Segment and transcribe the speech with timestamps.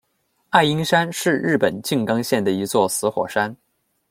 [0.49, 3.55] 爱鹰山是日本静冈县的一座死火山。